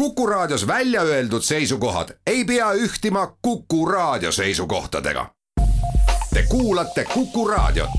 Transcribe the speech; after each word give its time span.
Kuku 0.00 0.26
Raadios 0.26 0.66
välja 0.66 1.02
öeldud 1.02 1.42
seisukohad 1.42 2.08
ei 2.26 2.44
pea 2.44 2.72
ühtima 2.72 3.36
Kuku 3.42 3.86
Raadio 3.86 4.32
seisukohtadega. 4.32 5.26
Te 6.34 6.42
kuulate 6.48 7.04
Kuku 7.04 7.48
Raadiot. 7.48 7.90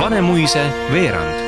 Vanemuise 0.00 0.72
veerand. 0.92 1.40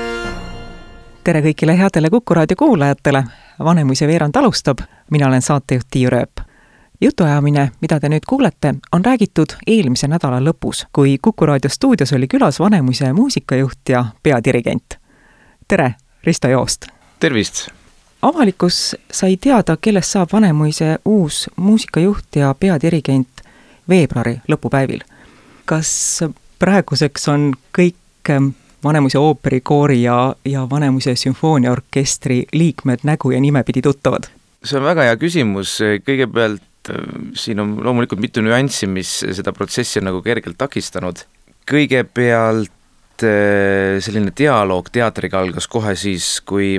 tere 1.24 1.40
kõigile 1.40 1.76
headele 1.78 2.10
Kuku 2.10 2.34
Raadio 2.34 2.56
kuulajatele. 2.56 3.24
Vanemuise 3.64 4.06
veerand 4.06 4.36
alustab, 4.36 4.78
mina 5.10 5.26
olen 5.26 5.42
saatejuht 5.42 5.86
Tiiu 5.90 6.10
Rööp 6.10 6.41
jutuajamine, 7.02 7.70
mida 7.80 8.00
te 8.00 8.08
nüüd 8.08 8.26
kuulete, 8.28 8.74
on 8.92 9.04
räägitud 9.04 9.56
eelmise 9.66 10.06
nädala 10.08 10.38
lõpus, 10.40 10.86
kui 10.92 11.16
Kuku 11.22 11.46
raadio 11.46 11.70
stuudios 11.70 12.12
oli 12.12 12.28
külas 12.30 12.60
Vanemuise 12.60 13.12
muusikajuht 13.12 13.88
ja 13.88 14.04
peadirigent. 14.22 14.98
tere, 15.68 15.94
Risto 16.24 16.48
Joost! 16.48 16.86
tervist! 17.20 17.68
avalikkus 18.22 18.96
sai 19.12 19.36
teada, 19.36 19.76
kellest 19.76 20.10
saab 20.10 20.28
Vanemuise 20.32 20.98
uus 21.04 21.50
muusikajuht 21.56 22.36
ja 22.36 22.54
peadirigent 22.54 23.42
veebruari 23.88 24.40
lõpupäevil. 24.48 25.00
kas 25.64 26.20
praeguseks 26.58 27.28
on 27.28 27.54
kõik 27.78 28.52
Vanemuise 28.84 29.18
ooperikoori 29.18 30.02
ja, 30.02 30.34
ja 30.44 30.70
Vanemuise 30.70 31.16
sümfooniaorkestri 31.16 32.44
liikmed 32.52 32.98
nägu 33.02 33.30
ja 33.30 33.40
nimepidi 33.40 33.82
tuttavad? 33.82 34.22
see 34.64 34.78
on 34.78 34.84
väga 34.84 35.02
hea 35.02 35.16
küsimus, 35.16 35.80
kõigepealt 36.06 36.62
siin 37.38 37.62
on 37.62 37.76
loomulikult 37.84 38.20
mitu 38.22 38.42
nüanssi, 38.44 38.88
mis 38.90 39.20
seda 39.22 39.54
protsessi 39.54 40.00
on 40.00 40.10
nagu 40.10 40.22
kergelt 40.24 40.58
takistanud. 40.58 41.24
kõigepealt 41.68 43.22
äh, 43.22 44.00
selline 44.02 44.32
dialoog 44.34 44.90
teatriga 44.90 45.40
algas 45.40 45.68
kohe 45.70 45.94
siis, 45.96 46.40
kui, 46.42 46.74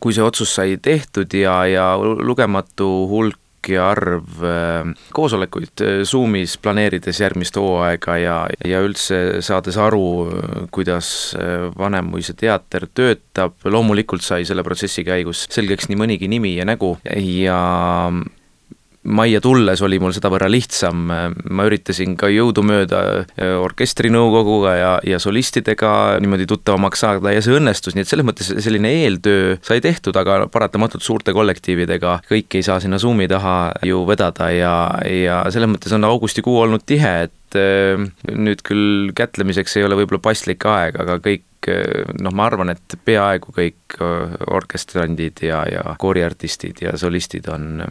kui 0.00 0.14
see 0.14 0.22
otsus 0.22 0.54
sai 0.54 0.76
tehtud 0.78 1.34
ja, 1.34 1.64
ja 1.66 1.86
lugematu 1.98 2.88
hulk 3.10 3.38
ja 3.68 3.88
arv 3.90 4.44
äh, 4.46 4.92
koosolekuid 5.14 5.82
Zoomis 6.06 6.54
planeerides 6.62 7.20
järgmist 7.20 7.58
hooaega 7.58 8.16
ja, 8.22 8.36
ja 8.66 8.82
üldse 8.82 9.42
saades 9.42 9.78
aru, 9.78 10.30
kuidas 10.70 11.34
Vanemuise 11.78 12.34
teater 12.38 12.86
töötab, 12.94 13.58
loomulikult 13.64 14.22
sai 14.22 14.46
selle 14.46 14.62
protsessi 14.66 15.02
käigus 15.06 15.48
selgeks 15.50 15.90
nii 15.90 15.98
mõnigi 15.98 16.30
nimi 16.30 16.54
ja 16.60 16.66
nägu 16.68 16.94
ja 17.10 17.58
majja 19.02 19.40
tulles 19.42 19.82
oli 19.82 19.98
mul 20.02 20.14
sedavõrra 20.14 20.46
lihtsam, 20.50 21.10
ma 21.10 21.66
üritasin 21.66 22.14
ka 22.18 22.30
jõudumööda 22.30 23.00
äh, 23.02 23.54
orkestrinõukoguga 23.58 24.74
ja, 24.78 24.92
ja 25.06 25.18
solistidega 25.22 26.20
niimoodi 26.22 26.46
tuttavamaks 26.50 27.02
saada 27.02 27.34
ja 27.34 27.42
see 27.42 27.56
õnnestus, 27.58 27.96
nii 27.96 28.06
et 28.06 28.12
selles 28.12 28.26
mõttes 28.28 28.52
selline 28.62 28.92
eeltöö 29.02 29.56
sai 29.66 29.82
tehtud, 29.84 30.16
aga 30.18 30.46
paratamatult 30.52 31.02
suurte 31.02 31.34
kollektiividega 31.34 32.20
kõiki 32.30 32.60
ei 32.60 32.66
saa 32.66 32.78
sinna 32.82 33.00
Zoomi 33.02 33.26
taha 33.30 33.56
ju 33.86 34.04
vedada 34.06 34.52
ja, 34.54 34.74
ja 35.02 35.42
selles 35.50 35.70
mõttes 35.72 35.94
on 35.96 36.06
augustikuu 36.06 36.60
olnud 36.62 36.86
tihe, 36.86 37.14
et 37.26 37.58
äh, 37.58 38.06
nüüd 38.30 38.62
küll 38.66 39.10
kätlemiseks 39.18 39.80
ei 39.80 39.88
ole 39.88 39.98
võib-olla 39.98 40.22
paslik 40.30 40.62
aeg, 40.70 41.02
aga 41.02 41.18
kõik 41.24 41.72
äh, 41.74 42.04
noh, 42.22 42.34
ma 42.38 42.46
arvan, 42.46 42.70
et 42.76 43.00
peaaegu 43.02 43.50
kõik 43.56 43.98
orkestrandid 44.46 45.42
ja, 45.42 45.64
ja 45.66 45.96
kooriartistid 45.98 46.86
ja 46.86 46.94
solistid 47.00 47.50
on 47.50 47.82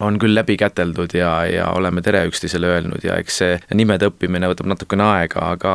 on 0.00 0.18
küll 0.18 0.34
läbi 0.34 0.56
käteldud 0.56 1.14
ja, 1.14 1.46
ja 1.46 1.70
oleme 1.74 2.02
tere 2.02 2.24
üksteisele 2.26 2.66
öelnud 2.66 3.04
ja 3.04 3.16
eks 3.18 3.38
see 3.42 3.60
nimede 3.74 4.10
õppimine 4.10 4.50
võtab 4.50 4.70
natukene 4.70 5.04
aega, 5.04 5.52
aga 5.54 5.74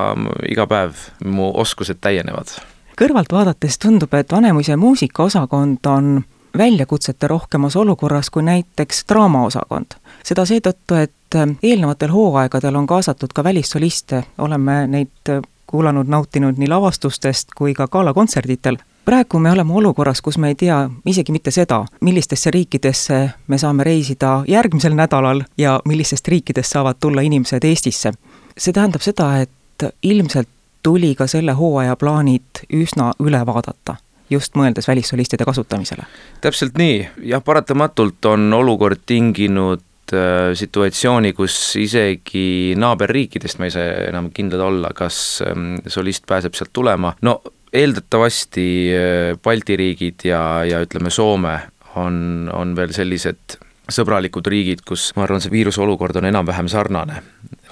iga 0.49 0.67
päev 0.67 1.07
mu 1.25 1.51
oskused 1.53 1.99
täienevad. 2.01 2.55
kõrvalt 2.99 3.31
vaadates 3.31 3.79
tundub, 3.79 4.13
et 4.13 4.31
Vanemuise 4.31 4.75
muusikaosakond 4.75 5.85
on 5.85 6.23
väljakutsete 6.57 7.27
rohkemas 7.27 7.75
olukorras 7.75 8.29
kui 8.29 8.43
näiteks 8.43 9.05
draamaosakond. 9.09 9.95
seda 10.23 10.45
seetõttu, 10.45 10.95
et 10.95 11.35
eelnevatel 11.63 12.11
hooaegadel 12.11 12.75
on 12.75 12.87
kaasatud 12.87 13.33
ka 13.33 13.43
välissoliste, 13.43 14.23
oleme 14.37 14.87
neid 14.87 15.33
kuulanud, 15.67 16.07
nautinud 16.07 16.57
nii 16.57 16.69
lavastustest 16.69 17.55
kui 17.57 17.73
ka 17.73 17.87
galakontserditel 17.87 18.77
praegu 19.05 19.39
me 19.39 19.51
oleme 19.51 19.73
olukorras, 19.73 20.21
kus 20.21 20.37
me 20.37 20.53
ei 20.53 20.55
tea 20.55 20.89
isegi 21.05 21.31
mitte 21.31 21.51
seda, 21.51 21.83
millistesse 22.01 22.51
riikidesse 22.51 23.19
me 23.47 23.57
saame 23.57 23.83
reisida 23.83 24.43
järgmisel 24.47 24.95
nädalal 24.95 25.43
ja 25.57 25.79
millistest 25.85 26.27
riikidest 26.27 26.71
saavad 26.71 26.99
tulla 26.99 27.21
inimesed 27.21 27.63
Eestisse. 27.63 28.13
see 28.57 28.73
tähendab 28.73 29.01
seda, 29.01 29.41
et 29.41 29.89
ilmselt 30.03 30.49
tuli 30.83 31.15
ka 31.15 31.27
selle 31.27 31.51
hooaja 31.51 31.95
plaanid 31.95 32.65
üsna 32.73 33.11
üle 33.19 33.45
vaadata 33.45 33.95
just 34.29 34.55
mõeldes 34.55 34.87
välissolistide 34.87 35.45
kasutamisele. 35.45 36.05
täpselt 36.41 36.77
nii, 36.77 37.09
jah, 37.31 37.43
paratamatult 37.43 38.25
on 38.25 38.53
olukord 38.53 39.03
tinginud 39.05 40.13
äh, 40.13 40.53
situatsiooni, 40.53 41.33
kus 41.33 41.75
isegi 41.79 42.73
naaberriikidest 42.77 43.59
me 43.59 43.69
ei 43.69 43.75
saa 43.75 43.89
enam 44.07 44.31
kindlad 44.33 44.63
olla, 44.67 44.93
kas 44.95 45.43
ähm, 45.47 45.75
solist 45.87 46.25
pääseb 46.27 46.53
sealt 46.53 46.73
tulema, 46.73 47.13
no 47.21 47.41
eeldatavasti 47.73 48.67
äh, 48.93 49.37
Balti 49.43 49.77
riigid 49.79 50.25
ja, 50.27 50.63
ja 50.67 50.81
ütleme, 50.83 51.09
Soome 51.13 51.57
on, 51.99 52.49
on 52.53 52.75
veel 52.77 52.93
sellised 52.95 53.57
sõbralikud 53.91 54.47
riigid, 54.47 54.83
kus 54.87 55.11
ma 55.17 55.25
arvan, 55.25 55.41
see 55.43 55.51
viiruse 55.51 55.81
olukord 55.83 56.15
on 56.19 56.29
enam-vähem 56.29 56.69
sarnane. 56.71 57.21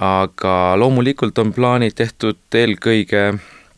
aga 0.01 0.75
loomulikult 0.77 1.37
on 1.37 1.53
plaanid 1.53 1.95
tehtud 1.95 2.57
eelkõige 2.57 3.25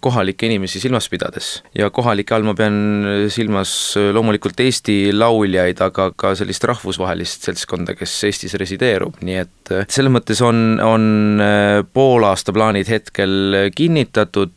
kohalikke 0.04 0.48
inimesi 0.50 0.82
silmas 0.84 1.08
pidades. 1.12 1.62
ja 1.76 1.90
kohalike 1.94 2.36
all 2.36 2.48
ma 2.48 2.56
pean 2.58 3.30
silmas 3.34 3.96
loomulikult 4.16 4.60
Eesti 4.64 5.14
lauljaid, 5.16 5.82
aga 5.84 6.10
ka 6.18 6.34
sellist 6.38 6.64
rahvusvahelist 6.70 7.48
seltskonda, 7.50 7.96
kes 8.00 8.16
Eestis 8.30 8.58
resideerub, 8.60 9.20
nii 9.24 9.40
et 9.42 9.74
selles 9.92 10.12
mõttes 10.14 10.42
on, 10.44 10.80
on 10.84 11.06
äh, 11.42 11.82
poolaasta 11.94 12.54
plaanid 12.56 12.90
hetkel 12.92 13.72
kinnitatud, 13.76 14.54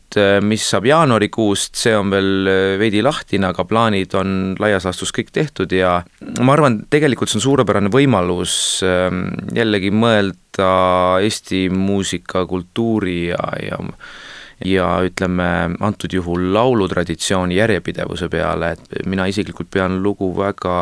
mis 0.47 0.63
saab 0.71 0.87
jaanuarikuust, 0.87 1.75
see 1.77 1.93
on 1.97 2.11
veel 2.11 2.49
veidi 2.79 3.03
lahtine, 3.05 3.51
aga 3.51 3.65
plaanid 3.67 4.15
on 4.17 4.55
laias 4.59 4.87
laastus 4.87 5.11
kõik 5.15 5.31
tehtud 5.35 5.73
ja 5.75 5.99
ma 6.39 6.55
arvan, 6.55 6.81
tegelikult 6.91 7.31
see 7.31 7.39
on 7.41 7.45
suurepärane 7.47 7.91
võimalus 7.93 8.55
ähm, 8.87 9.27
jällegi 9.55 9.91
mõelda 9.93 10.71
Eesti 11.23 11.67
muusika, 11.73 12.45
kultuuri 12.49 13.19
ja, 13.29 13.51
ja 13.61 13.81
ja 14.65 14.87
ütleme, 15.05 15.77
antud 15.79 16.13
juhul 16.13 16.49
laulutraditsiooni 16.53 17.55
järjepidevuse 17.59 18.29
peale, 18.29 18.71
et 18.73 19.05
mina 19.05 19.27
isiklikult 19.29 19.69
pean 19.71 20.01
lugu 20.03 20.31
väga 20.37 20.77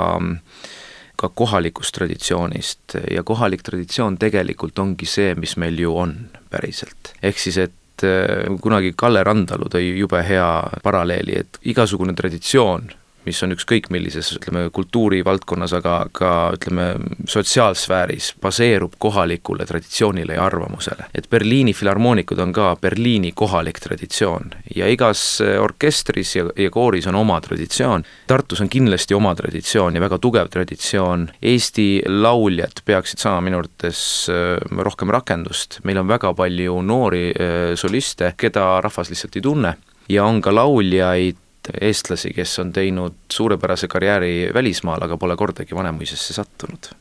ka 1.16 1.30
kohalikust 1.30 1.96
traditsioonist 1.96 2.97
ja 3.12 3.24
kohalik 3.24 3.64
traditsioon 3.64 4.18
tegelikult 4.19 4.80
ongi 4.80 5.08
see, 5.08 5.35
mis 5.40 5.56
meil 5.58 5.80
ju 5.80 5.96
on 5.97 6.16
päriselt. 6.52 7.14
ehk 7.24 7.40
siis, 7.40 7.58
et 7.58 8.03
äh, 8.03 8.52
kunagi 8.62 8.94
Kalle 8.97 9.24
Randalu 9.24 9.69
tõi 9.72 9.97
jube 10.00 10.24
hea 10.28 10.50
paralleeli, 10.84 11.40
et 11.40 11.59
igasugune 11.64 12.14
traditsioon 12.14 12.91
mis 13.25 13.41
on 13.44 13.56
ükskõik 13.56 13.90
millises, 13.94 14.31
ütleme, 14.38 14.68
kultuurivaldkonnas, 14.75 15.74
aga 15.80 15.96
ka 16.16 16.31
ütleme, 16.58 16.88
sotsiaalsfääris, 17.30 18.34
baseerub 18.41 18.96
kohalikule 19.00 19.66
traditsioonile 19.66 20.38
ja 20.38 20.46
arvamusele. 20.46 21.09
et 21.16 21.30
Berliini 21.30 21.74
filharmoonikud 21.74 22.40
on 22.40 22.53
ka 22.53 22.75
Berliini 22.81 23.31
kohalik 23.31 23.80
traditsioon. 23.80 24.52
Ja 24.75 24.88
igas 24.88 25.41
orkestris 25.41 26.35
ja, 26.35 26.46
ja 26.58 26.69
kooris 26.69 27.08
on 27.08 27.16
oma 27.16 27.41
traditsioon, 27.41 28.03
Tartus 28.28 28.62
on 28.62 28.69
kindlasti 28.69 29.14
oma 29.14 29.35
traditsioon 29.35 29.96
ja 29.96 30.02
väga 30.02 30.18
tugev 30.22 30.50
traditsioon, 30.53 31.30
Eesti 31.41 32.02
lauljad 32.08 32.81
peaksid 32.85 33.22
saama 33.22 33.41
minu 33.46 33.59
arvates 33.62 34.02
äh, 34.30 34.58
rohkem 34.85 35.12
rakendust, 35.14 35.80
meil 35.84 36.00
on 36.02 36.09
väga 36.09 36.34
palju 36.38 36.81
noori 36.85 37.25
äh, 37.31 37.74
soliste, 37.80 38.34
keda 38.38 38.81
rahvas 38.85 39.12
lihtsalt 39.12 39.35
ei 39.38 39.46
tunne, 39.46 39.75
ja 40.09 40.25
on 40.25 40.41
ka 40.41 40.53
lauljaid, 40.56 41.40
eestlasi, 41.81 42.34
kes 42.35 42.59
on 42.59 42.73
teinud 42.73 43.16
suurepärase 43.32 43.88
karjääri 43.88 44.50
välismaal, 44.53 45.02
aga 45.02 45.17
pole 45.17 45.35
kordagi 45.35 45.76
Vanemuisesse 45.76 46.34
sattunud. 46.34 46.91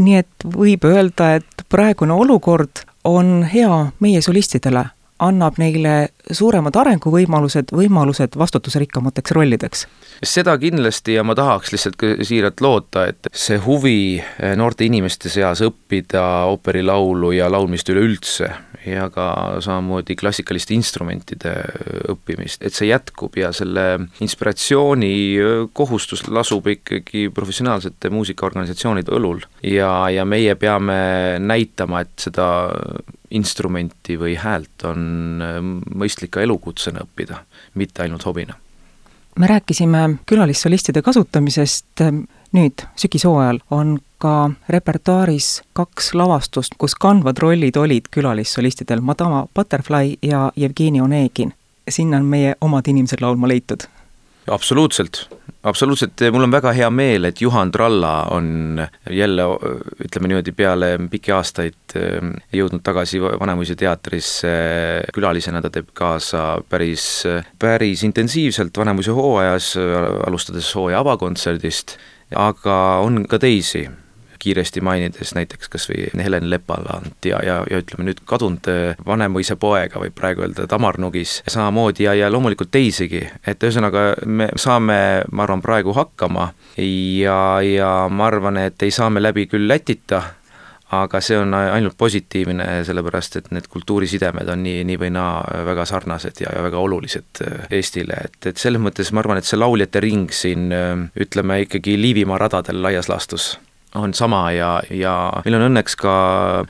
nii 0.00 0.16
et 0.16 0.46
võib 0.56 0.84
öelda, 0.86 1.34
et 1.34 1.64
praegune 1.68 2.12
olukord 2.12 2.84
on 3.04 3.42
hea 3.44 3.90
meie 4.00 4.20
solistidele, 4.22 4.84
annab 5.18 5.58
neile 5.58 6.08
suuremad 6.30 6.76
arenguvõimalused, 6.76 7.74
võimalused 7.76 8.38
vastutusrikkamateks 8.38 9.36
rollideks? 9.36 9.86
seda 10.26 10.56
kindlasti 10.60 11.14
ja 11.16 11.24
ma 11.24 11.34
tahaks 11.38 11.72
lihtsalt 11.72 12.02
siiralt 12.28 12.60
loota, 12.60 13.06
et 13.08 13.30
see 13.32 13.56
huvi 13.64 14.20
noorte 14.56 14.84
inimeste 14.84 15.32
seas 15.32 15.62
õppida 15.64 16.24
ooperilaulu 16.50 17.32
ja 17.32 17.48
laulmist 17.52 17.88
üleüldse 17.88 18.50
ja 18.86 19.08
ka 19.12 19.60
samamoodi 19.60 20.16
klassikaliste 20.16 20.74
instrumentide 20.74 21.52
õppimist, 22.12 22.64
et 22.64 22.76
see 22.76 22.90
jätkub 22.90 23.36
ja 23.40 23.52
selle 23.56 23.86
inspiratsiooni 24.24 25.12
kohustus 25.76 26.26
lasub 26.28 26.68
ikkagi 26.72 27.28
professionaalsete 27.34 28.10
muusikaorganisatsioonide 28.12 29.12
õlul. 29.16 29.44
ja, 29.62 30.08
ja 30.12 30.24
meie 30.24 30.54
peame 30.56 31.00
näitama, 31.40 32.04
et 32.04 32.28
seda 32.28 32.50
instrumenti 33.30 34.16
või 34.18 34.34
häält 34.38 34.84
on 34.88 35.02
mõistlik 35.94 36.09
ka 36.30 36.40
elukutsena 36.40 37.04
õppida, 37.04 37.44
mitte 37.74 38.02
ainult 38.02 38.24
hobina. 38.24 38.54
me 39.38 39.46
rääkisime 39.46 40.18
külalissolistide 40.26 41.02
kasutamisest, 41.02 42.02
nüüd 42.52 42.82
sügishooajal 42.96 43.60
on 43.70 43.98
ka 44.18 44.50
repertuaaris 44.68 45.62
kaks 45.72 46.14
lavastust, 46.14 46.74
kus 46.78 46.94
kandvad 46.94 47.38
rollid 47.38 47.76
olid 47.76 48.10
külalissolistidel, 48.10 49.00
Madama 49.00 49.46
Butterfly 49.54 50.16
ja 50.22 50.52
Jevgeni 50.56 51.00
Onegin. 51.00 51.54
sinna 51.88 52.16
on 52.16 52.24
meie 52.24 52.54
omad 52.60 52.86
inimesed 52.86 53.20
laulma 53.20 53.48
leitud 53.48 53.86
absoluutselt, 54.50 55.28
absoluutselt, 55.62 56.22
mul 56.32 56.46
on 56.46 56.52
väga 56.54 56.72
hea 56.76 56.88
meel, 56.90 57.28
et 57.28 57.40
Juhan 57.40 57.70
Tralla 57.72 58.14
on 58.34 58.80
jälle 59.10 59.46
ütleme 60.06 60.30
niimoodi, 60.30 60.54
peale 60.56 60.90
pikki 61.12 61.34
aastaid 61.36 61.96
ehm, 62.00 62.34
jõudnud 62.56 62.84
tagasi 62.86 63.20
Vanemuise 63.22 63.76
teatrisse. 63.78 64.52
Külalisena, 65.14 65.62
ta 65.62 65.72
teeb 65.72 65.90
kaasa 65.96 66.60
päris, 66.68 67.24
päris 67.58 68.04
intensiivselt 68.08 68.76
Vanemuise 68.76 69.14
hooajas, 69.16 69.74
alustades 70.26 70.74
hooaja 70.74 71.02
avakontserdist, 71.04 71.98
aga 72.36 72.76
on 73.04 73.24
ka 73.28 73.40
teisi 73.42 73.88
kiiresti 74.40 74.82
mainides 74.84 75.34
näiteks 75.36 75.70
kas 75.72 75.88
või 75.90 76.08
Helen 76.24 76.48
Lepaland 76.50 77.28
ja, 77.28 77.40
ja, 77.46 77.60
ja 77.70 77.80
ütleme 77.82 78.08
nüüd 78.08 78.22
kadunud 78.28 78.70
äh, 78.72 78.98
Vanemuise 79.06 79.56
poega 79.60 80.02
võib 80.02 80.16
praegu 80.16 80.44
öelda 80.46 80.66
Tamar 80.70 80.98
Nugis 81.00 81.40
samamoodi 81.46 82.08
ja, 82.08 82.16
ja 82.18 82.32
loomulikult 82.32 82.72
teisigi, 82.74 83.22
et 83.46 83.62
ühesõnaga 83.62 84.04
me 84.26 84.50
saame, 84.56 84.98
ma 85.30 85.46
arvan, 85.46 85.62
praegu 85.64 85.94
hakkama 85.96 86.50
ja, 86.80 87.38
ja 87.64 87.94
ma 88.10 88.28
arvan, 88.30 88.60
et 88.64 88.82
ei 88.82 88.92
saa 88.94 89.10
me 89.10 89.22
läbi 89.22 89.46
küll 89.50 89.68
Lätita, 89.70 90.22
aga 90.96 91.20
see 91.22 91.38
on 91.38 91.54
ainult 91.54 91.94
positiivne, 91.98 92.66
sellepärast 92.86 93.36
et 93.38 93.50
need 93.54 93.68
kultuurisidemed 93.70 94.48
on 94.50 94.64
nii, 94.64 94.82
nii 94.88 94.98
või 94.98 95.12
naa 95.14 95.62
väga 95.68 95.86
sarnased 95.86 96.42
ja, 96.42 96.50
ja 96.56 96.64
väga 96.66 96.82
olulised 96.82 97.42
äh, 97.46 97.66
Eestile, 97.78 98.24
et, 98.26 98.40
et 98.50 98.58
selles 98.58 98.82
mõttes 98.82 99.12
ma 99.14 99.22
arvan, 99.22 99.38
et 99.38 99.48
see 99.48 99.60
lauljate 99.60 100.02
ring 100.02 100.32
siin 100.34 100.70
äh, 100.74 100.94
ütleme 101.20 101.62
ikkagi 101.66 101.98
Liivimaa 102.00 102.40
radadel 102.42 102.82
laias 102.82 103.10
laastus 103.12 103.52
on 103.94 104.14
sama 104.14 104.52
ja, 104.52 104.82
ja 104.90 105.14
meil 105.44 105.58
on 105.58 105.66
õnneks 105.70 105.96
ka 105.98 106.12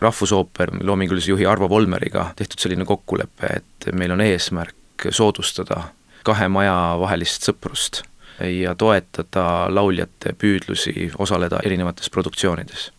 Rahvusooper 0.01 0.73
loomingulise 0.83 1.31
juhi 1.31 1.47
Arvo 1.47 1.69
Volmeriga 1.69 2.31
tehtud 2.37 2.63
selline 2.63 2.85
kokkulepe, 2.89 3.57
et 3.61 3.91
meil 3.93 4.15
on 4.15 4.23
eesmärk 4.25 5.11
soodustada 5.11 5.83
kahe 6.25 6.49
maja 6.53 6.77
vahelist 7.01 7.49
sõprust 7.49 8.03
ja 8.41 8.75
toetada 8.75 9.69
lauljate 9.73 10.33
püüdlusi 10.39 11.11
osaleda 11.19 11.61
erinevates 11.65 12.11
produktsioonides 12.11 12.91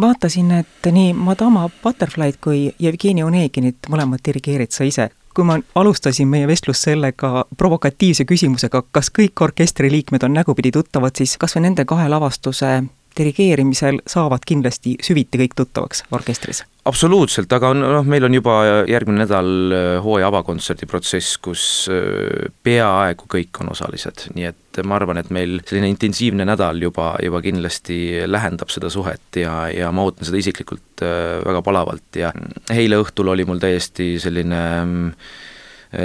vaatasin, 0.00 0.50
et 0.50 0.86
nii 0.92 1.12
Madama 1.14 1.68
Butterfly'd 1.82 2.38
kui 2.42 2.74
Jevgeni 2.78 3.22
Oneginit 3.22 3.86
mõlemad 3.90 4.22
dirigeerid 4.26 4.74
sa 4.74 4.84
ise. 4.84 5.10
kui 5.34 5.42
ma 5.44 5.56
alustasin 5.74 6.28
meie 6.30 6.46
vestlust 6.46 6.86
sellega 6.86 7.44
provokatiivse 7.58 8.22
küsimusega, 8.24 8.84
kas 8.94 9.08
kõik 9.10 9.40
orkestri 9.42 9.90
liikmed 9.90 10.22
on 10.22 10.32
nägupidi 10.32 10.70
tuttavad, 10.70 11.10
siis 11.18 11.34
kas 11.36 11.56
või 11.56 11.64
nende 11.64 11.84
kahe 11.84 12.06
lavastuse 12.08 12.84
dirigeerimisel 13.18 14.00
saavad 14.08 14.44
kindlasti 14.46 14.96
süviti 15.02 15.40
kõik 15.40 15.56
tuttavaks 15.58 16.04
orkestris? 16.14 16.64
absoluutselt, 16.84 17.52
aga 17.56 17.70
on, 17.72 17.80
noh, 17.80 18.08
meil 18.08 18.26
on 18.26 18.34
juba 18.36 18.54
järgmine 18.90 19.22
nädal 19.22 19.48
äh, 19.72 19.86
hooaja 20.04 20.28
avakontserdi 20.28 20.88
protsess, 20.90 21.38
kus 21.42 21.62
äh, 21.92 22.50
peaaegu 22.66 23.28
kõik 23.30 23.62
on 23.64 23.72
osalised, 23.72 24.26
nii 24.36 24.50
et 24.50 24.82
ma 24.84 24.98
arvan, 24.98 25.20
et 25.22 25.30
meil 25.32 25.60
selline 25.64 25.88
intensiivne 25.94 26.44
nädal 26.44 26.82
juba, 26.84 27.14
juba 27.24 27.40
kindlasti 27.44 27.98
lähendab 28.28 28.72
seda 28.74 28.90
suhet 28.92 29.40
ja, 29.40 29.64
ja 29.72 29.88
ma 29.94 30.04
ootan 30.04 30.28
seda 30.28 30.40
isiklikult 30.42 31.04
äh, 31.06 31.40
väga 31.46 31.64
palavalt 31.64 32.20
ja 32.20 32.34
eile 32.74 33.00
õhtul 33.00 33.32
oli 33.32 33.48
mul 33.48 33.62
täiesti 33.62 34.14
selline 34.20 34.62
mm, 34.84 35.10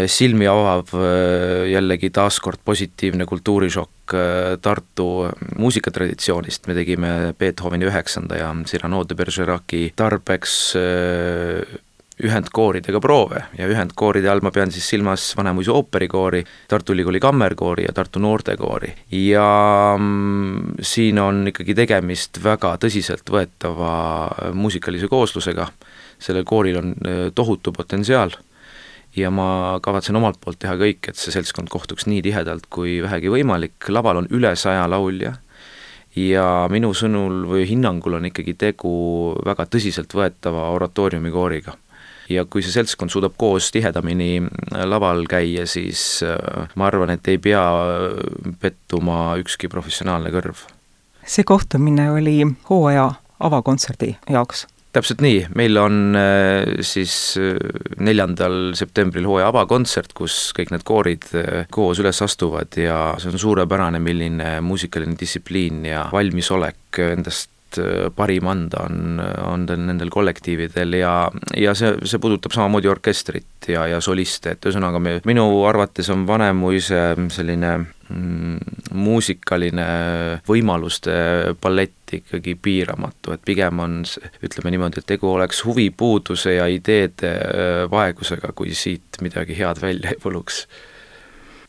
silmi 0.09 0.47
avav 0.49 0.93
äh, 0.93 1.65
jällegi 1.71 2.11
taaskord 2.13 2.61
positiivne 2.65 3.25
kultuurishokk 3.29 4.13
äh, 4.13 4.55
Tartu 4.61 5.09
muusikatraditsioonist, 5.57 6.67
me 6.67 6.77
tegime 6.77 7.11
Beethoveni 7.39 7.87
üheksanda 7.89 8.39
ja 8.39 8.49
Cyrano 8.69 9.03
de 9.07 9.17
Bergeraci 9.17 9.85
tarbeks 9.95 10.57
ühendkooridega 12.19 12.99
proove. 12.99 13.45
Ja 13.55 13.67
ühendkooride 13.71 14.27
all 14.27 14.41
ma 14.43 14.51
pean 14.51 14.73
siis 14.75 14.89
silmas 14.91 15.29
Vanemuise 15.39 15.71
ooperikoori, 15.71 16.43
Tartu 16.67 16.91
Ülikooli 16.91 17.21
kammerkoori 17.23 17.85
ja 17.87 17.93
Tartu 17.95 18.19
noortekoori. 18.19 18.91
ja 19.15 19.95
mm, 19.97 20.83
siin 20.83 21.19
on 21.23 21.47
ikkagi 21.53 21.77
tegemist 21.79 22.41
väga 22.43 22.75
tõsiseltvõetava 22.83 24.51
muusikalise 24.53 25.07
kooslusega, 25.07 25.69
sellel 26.19 26.43
kooril 26.43 26.81
on 26.83 26.93
tohutu 27.35 27.71
potentsiaal 27.71 28.35
ja 29.19 29.31
ma 29.33 29.79
kavatsen 29.83 30.15
omalt 30.15 30.39
poolt 30.41 30.59
teha 30.63 30.75
kõik, 30.79 31.11
et 31.11 31.19
see 31.19 31.33
seltskond 31.35 31.69
kohtuks 31.71 32.07
nii 32.09 32.23
tihedalt 32.25 32.69
kui 32.71 32.99
vähegi 33.03 33.31
võimalik, 33.33 33.77
laval 33.91 34.23
on 34.23 34.29
üle 34.35 34.55
saja 34.59 34.87
laulja 34.89 35.35
ja 36.17 36.45
minu 36.71 36.93
sõnul 36.97 37.43
või 37.49 37.67
hinnangul 37.69 38.17
on 38.17 38.29
ikkagi 38.29 38.55
tegu 38.57 38.93
väga 39.45 39.67
tõsiseltvõetava 39.69 40.69
oratooriumikooriga. 40.75 41.75
ja 42.29 42.45
kui 42.45 42.61
see 42.61 42.71
seltskond 42.71 43.09
suudab 43.09 43.33
koos 43.37 43.71
tihedamini 43.73 44.43
laval 44.85 45.25
käia, 45.25 45.65
siis 45.65 46.21
äh, 46.23 46.67
ma 46.75 46.85
arvan, 46.85 47.09
et 47.09 47.27
ei 47.27 47.37
pea 47.37 47.63
pettuma 48.61 49.35
ükski 49.41 49.67
professionaalne 49.67 50.29
kõrv. 50.29 50.65
see 51.25 51.43
kohtumine 51.43 52.11
oli 52.11 52.43
hooaja 52.69 53.11
avakontserdi 53.39 54.17
jaoks 54.29 54.67
täpselt 54.95 55.21
nii, 55.21 55.43
meil 55.57 55.77
on 55.77 56.17
äh, 56.17 56.81
siis 56.85 57.13
äh, 57.37 57.59
neljandal 58.01 58.73
septembril 58.77 59.27
hooaja 59.29 59.51
avakontsert, 59.51 60.15
kus 60.17 60.49
kõik 60.57 60.73
need 60.73 60.85
koorid 60.87 61.29
äh, 61.37 61.67
koos 61.73 62.01
üles 62.01 62.21
astuvad 62.25 62.79
ja 62.79 62.99
see 63.21 63.31
on 63.31 63.41
suurepärane, 63.41 64.01
milline 64.03 64.57
muusikaline 64.65 65.17
distsipliin 65.19 65.85
ja 65.91 66.07
valmisolek 66.13 67.01
endast 67.11 67.53
parim 68.15 68.47
anda 68.49 68.85
on, 68.87 69.19
on 69.45 69.67
nendel 69.69 70.09
kollektiividel 70.13 70.97
ja, 70.99 71.13
ja 71.57 71.75
see, 71.77 71.93
see 72.09 72.21
puudutab 72.21 72.55
samamoodi 72.55 72.89
orkestrit 72.89 73.69
ja, 73.69 73.85
ja 73.91 74.01
soliste, 74.01 74.55
et 74.55 74.65
ühesõnaga 74.65 75.01
me, 75.03 75.19
minu 75.29 75.45
arvates 75.69 76.09
on 76.13 76.25
Vanemuise 76.27 77.01
selline 77.33 77.71
mm, 77.77 78.75
muusikaline 78.97 79.87
võimaluste 80.47 81.15
palett 81.61 82.15
ikkagi 82.19 82.55
piiramatu, 82.61 83.35
et 83.35 83.43
pigem 83.45 83.83
on 83.83 83.99
ütleme 84.45 84.73
niimoodi, 84.73 85.03
et 85.03 85.11
tegu 85.13 85.29
oleks 85.33 85.63
huvipuuduse 85.67 86.57
ja 86.57 86.69
ideede 86.71 87.33
äh, 87.37 87.83
vaegusega, 87.91 88.53
kui 88.57 88.73
siit 88.77 89.21
midagi 89.21 89.57
head 89.59 89.81
välja 89.83 90.15
ei 90.15 90.23
võluks 90.23 90.63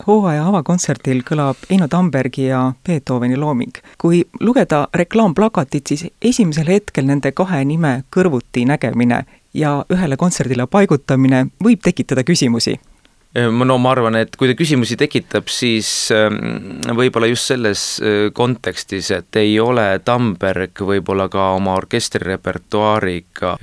hooaja 0.07 0.45
avakontserdil 0.47 1.23
kõlab 1.27 1.65
Eino 1.69 1.87
Tambergi 1.87 2.45
ja 2.45 2.73
Beethoveni 2.87 3.37
looming. 3.37 3.73
kui 3.97 4.23
lugeda 4.39 4.87
reklaamplakatit, 4.93 5.87
siis 5.87 6.05
esimesel 6.21 6.67
hetkel 6.67 7.05
nende 7.05 7.31
kahe 7.31 7.65
nime 7.65 8.03
kõrvuti 8.15 8.65
nägemine 8.65 9.25
ja 9.53 9.85
ühele 9.93 10.17
kontserdile 10.17 10.67
paigutamine 10.67 11.45
võib 11.63 11.81
tekitada 11.83 12.23
küsimusi 12.23 12.79
no 13.31 13.77
ma 13.79 13.91
arvan, 13.93 14.17
et 14.19 14.33
kui 14.35 14.49
ta 14.49 14.55
küsimusi 14.59 14.97
tekitab, 14.99 15.47
siis 15.51 15.87
ähm, 16.11 16.81
võib-olla 16.97 17.29
just 17.31 17.47
selles 17.47 17.83
kontekstis, 18.35 19.07
et 19.15 19.39
ei 19.39 19.53
ole 19.63 19.85
Tamberg 20.03 20.81
võib-olla 20.83 21.29
ka 21.31 21.51
oma 21.55 21.77
orkestrirepertuaariga 21.79 23.53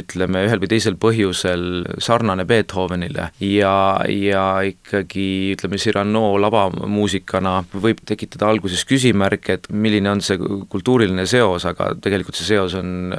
ütleme, 0.00 0.44
ühel 0.44 0.60
või 0.60 0.70
teisel 0.74 0.98
põhjusel 1.00 1.64
sarnane 2.04 2.44
Beethovenile. 2.48 3.30
Ja, 3.40 3.76
ja 4.12 4.44
ikkagi 4.68 5.54
ütleme, 5.54 5.80
Cyrano 5.80 6.34
lavamuusikana 6.44 7.56
võib 7.72 8.04
tekitada 8.04 8.50
alguses 8.52 8.84
küsimärke, 8.88 9.56
et 9.56 9.70
milline 9.72 10.12
on 10.12 10.20
see 10.24 10.36
kultuuriline 10.68 11.24
seos, 11.30 11.64
aga 11.68 11.94
tegelikult 11.96 12.36
see 12.36 12.52
seos 12.52 12.76
on 12.76 13.16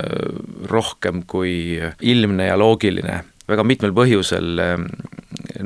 rohkem 0.69 1.25
kui 1.25 1.81
ilmne 2.05 2.51
ja 2.51 2.61
loogiline. 2.61 3.23
Väga 3.49 3.65
mitmel 3.65 3.91
põhjusel, 3.93 4.61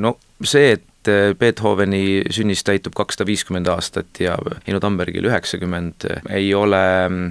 no 0.00 0.16
see, 0.44 0.72
et 0.78 1.10
äh, 1.10 1.34
Beethoveni 1.38 2.22
sünnist 2.32 2.66
täitub 2.68 2.96
kakssada 2.96 3.28
viiskümmend 3.28 3.68
aastat 3.72 4.20
ja 4.22 4.38
Eino 4.66 4.80
Tambergil 4.80 5.28
üheksakümmend, 5.30 6.08
ei 6.30 6.54
ole 6.54 6.82
mm, 7.08 7.30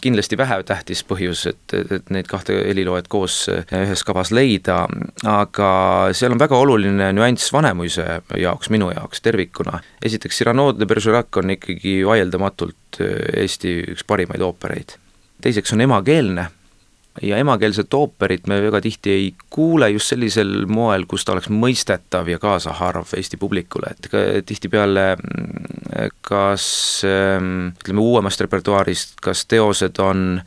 kindlasti 0.00 0.38
vähetähtis 0.38 1.02
põhjus, 1.04 1.44
et, 1.50 1.74
et 1.92 2.10
neid 2.12 2.28
kahte 2.30 2.54
heliloojat 2.56 3.08
koos 3.12 3.42
äh, 3.52 3.64
ühes 3.84 4.04
kavas 4.06 4.32
leida, 4.34 4.82
aga 5.28 5.70
seal 6.16 6.34
on 6.34 6.40
väga 6.40 6.58
oluline 6.58 7.10
nüanss 7.16 7.52
Vanemuise 7.52 8.06
jaoks, 8.40 8.70
minu 8.72 8.90
jaoks 8.94 9.24
tervikuna. 9.24 9.80
esiteks, 10.02 10.40
Cyrano 10.40 10.70
de 10.76 10.88
Bergerac 10.88 11.40
on 11.42 11.56
ikkagi 11.56 12.00
vaieldamatult 12.06 13.00
äh, 13.00 13.42
Eesti 13.44 13.76
üks 13.94 14.06
parimaid 14.06 14.44
oopereid. 14.44 14.96
teiseks 15.40 15.72
on 15.76 15.86
emakeelne 15.88 16.48
ja 17.22 17.38
emakeelset 17.42 17.94
ooperit 17.94 18.46
me 18.46 18.60
väga 18.62 18.80
tihti 18.80 19.10
ei 19.10 19.34
kuule 19.50 19.90
just 19.90 20.12
sellisel 20.12 20.66
moel, 20.70 21.06
kus 21.10 21.24
ta 21.24 21.34
oleks 21.34 21.50
mõistetav 21.50 22.28
ja 22.30 22.38
kaasahaarav 22.42 23.14
Eesti 23.16 23.36
publikule, 23.40 23.90
et 23.90 24.46
tihtipeale 24.46 25.06
mm, 25.16 26.12
kas 26.26 26.66
ähm, 27.08 27.72
ütleme, 27.82 28.04
uuemast 28.04 28.40
repertuaarist, 28.46 29.18
kas 29.22 29.44
teosed 29.50 29.98
on 30.02 30.40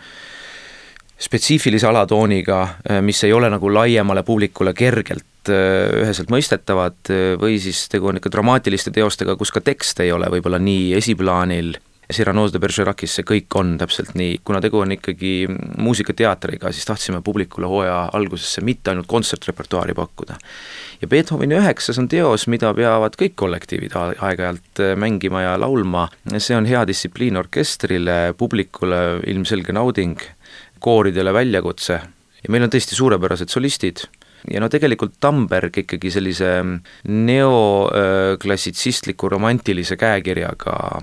spetsiifilise 1.24 1.88
alatooniga, 1.88 2.62
äh, 2.90 3.02
mis 3.06 3.24
ei 3.24 3.34
ole 3.34 3.52
nagu 3.52 3.74
laiemale 3.74 4.24
publikule 4.24 4.74
kergelt 4.74 5.30
üheselt 5.44 6.30
mõistetavad 6.32 7.10
või 7.36 7.58
siis 7.60 7.90
tegu 7.92 8.08
on 8.08 8.16
ikka 8.16 8.30
dramaatiliste 8.32 8.94
teostega, 8.96 9.36
kus 9.36 9.52
ka 9.52 9.60
tekst 9.60 10.00
ei 10.00 10.14
ole 10.16 10.30
võib-olla 10.32 10.56
nii 10.64 10.94
esiplaanil 10.96 11.74
Cyrano's 12.14 12.54
de 12.54 12.62
Bergerac'is 12.62 13.18
see 13.18 13.28
kõik 13.28 13.58
on 13.60 13.76
täpselt 13.82 14.14
nii, 14.20 14.40
kuna 14.46 14.62
tegu 14.64 14.82
on 14.84 14.94
ikkagi 14.96 15.34
muusikateatriga, 15.82 16.72
siis 16.74 16.88
tahtsime 16.88 17.24
publikule 17.26 17.70
hooaja 17.70 17.98
algusesse 18.16 18.64
mitte 18.66 18.94
ainult 18.94 19.10
kontsertrepertuaari 19.12 19.96
pakkuda. 19.98 20.38
ja 21.02 21.08
Beethoveni 21.08 21.58
üheksas 21.60 22.00
on 22.00 22.08
teos, 22.08 22.48
mida 22.48 22.74
peavad 22.74 23.18
kõik 23.20 23.36
kollektiivid 23.36 23.96
aeg-ajalt 23.98 24.80
äh, 24.80 24.96
mängima 25.00 25.44
ja 25.44 25.58
laulma, 25.60 26.08
see 26.38 26.56
on 26.58 26.70
hea 26.70 26.86
distsipliin 26.88 27.38
orkestrile, 27.38 28.34
publikule 28.38 29.20
ilmselge 29.28 29.76
nauding, 29.76 30.20
kooridele 30.84 31.34
väljakutse. 31.34 32.02
Ja 32.44 32.52
meil 32.52 32.64
on 32.66 32.72
tõesti 32.72 32.96
suurepärased 32.98 33.50
solistid. 33.52 33.98
Ja 34.52 34.60
no 34.60 34.68
tegelikult 34.68 35.14
Tamberg 35.24 35.78
ikkagi 35.80 36.10
sellise 36.12 36.50
neoklassitsistliku 37.08 39.30
romantilise 39.32 39.96
käekirjaga 40.00 41.02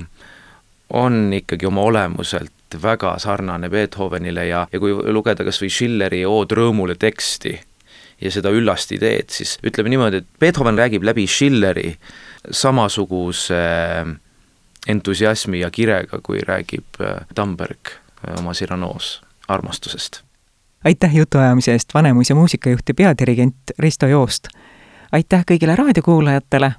on 0.90 1.32
ikkagi 1.32 1.66
oma 1.66 1.82
olemuselt 1.82 2.76
väga 2.82 3.18
sarnane 3.18 3.68
Beethovenile 3.70 4.46
ja, 4.46 4.66
ja 4.72 4.80
kui 4.80 4.94
lugeda 5.12 5.44
kas 5.44 5.60
või 5.62 5.70
Schilleri 5.70 6.24
Ood 6.26 6.52
rõõmule 6.54 6.94
teksti 6.98 7.54
ja 8.20 8.30
seda 8.30 8.52
üllast 8.54 8.92
ideed, 8.92 9.30
siis 9.32 9.56
ütleme 9.66 9.90
niimoodi, 9.92 10.20
et 10.22 10.28
Beethoven 10.40 10.78
räägib 10.78 11.04
läbi 11.06 11.26
Schilleri 11.26 11.94
samasuguse 12.50 13.60
entusiasmi 14.88 15.60
ja 15.60 15.70
kirega, 15.70 16.20
kui 16.22 16.40
räägib 16.46 17.00
äh, 17.00 17.24
Tamberg 17.34 17.92
äh, 17.94 18.38
oma 18.38 18.52
Cyranoos 18.52 19.20
armastusest. 19.48 20.22
aitäh 20.84 21.16
jutuajamise 21.16 21.72
eest, 21.72 21.94
Vanemuise 21.94 22.34
muusikajuht 22.34 22.88
ja 22.88 22.94
peadirigent 22.94 23.74
Risto 23.78 24.06
Joost! 24.06 24.48
aitäh 25.12 25.44
kõigile 25.52 25.76
raadiokuulajatele 25.76 26.72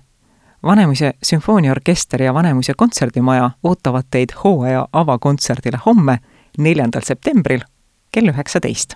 Vanemuise 0.64 1.14
sümfooniaorkester 1.24 2.22
ja 2.22 2.34
Vanemuise 2.34 2.74
kontserdimaja 2.78 3.50
ootavad 3.64 4.04
teid 4.12 4.30
hooaja 4.44 4.88
avakontserdile 4.94 5.80
homme, 5.86 6.18
neljandal 6.58 7.02
septembril 7.04 7.66
kell 8.12 8.30
üheksateist. 8.30 8.96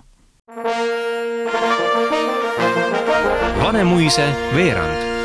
Vanemuise 3.62 4.28
veerand 4.54 5.15